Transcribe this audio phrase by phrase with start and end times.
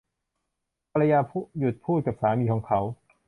[0.91, 1.19] ภรรยา
[1.59, 2.79] หยุดพูดกับสามีของเขา